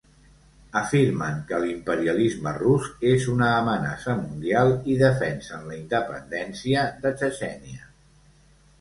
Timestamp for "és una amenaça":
3.11-4.17